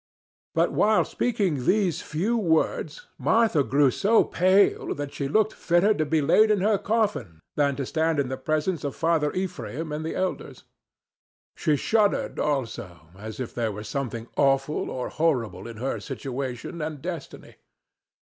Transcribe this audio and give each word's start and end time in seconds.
But 0.55 0.71
while 0.71 1.05
speaking 1.05 1.67
these 1.67 2.01
few 2.01 2.35
words 2.35 3.05
Martha 3.19 3.63
grew 3.63 3.91
so 3.91 4.23
pale 4.23 4.95
that 4.95 5.13
she 5.13 5.27
looked 5.27 5.53
fitter 5.53 5.93
to 5.93 6.05
be 6.07 6.21
laid 6.23 6.49
in 6.49 6.61
her 6.61 6.79
coffin 6.79 7.39
than 7.55 7.75
to 7.75 7.85
stand 7.85 8.19
in 8.19 8.27
the 8.27 8.35
presence 8.35 8.83
of 8.83 8.95
Father 8.95 9.31
Ephraim 9.33 9.91
and 9.91 10.03
the 10.03 10.15
elders; 10.15 10.63
she 11.55 11.75
shuddered, 11.75 12.39
also, 12.39 13.09
as 13.15 13.39
if 13.39 13.53
there 13.53 13.71
were 13.71 13.83
something 13.83 14.27
awful 14.37 14.89
or 14.89 15.09
horrible 15.09 15.67
in 15.67 15.77
her 15.77 15.99
situation 15.99 16.81
and 16.81 17.03
destiny. 17.03 17.57